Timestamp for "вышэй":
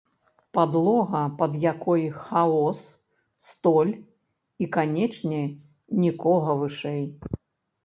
6.65-7.01